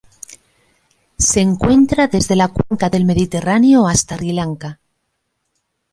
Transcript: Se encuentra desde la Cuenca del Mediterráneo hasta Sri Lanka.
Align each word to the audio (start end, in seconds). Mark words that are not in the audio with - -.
Se 1.19 1.41
encuentra 1.41 2.07
desde 2.07 2.35
la 2.35 2.47
Cuenca 2.47 2.89
del 2.89 3.05
Mediterráneo 3.05 3.87
hasta 3.87 4.15
Sri 4.17 4.33
Lanka. 4.33 4.79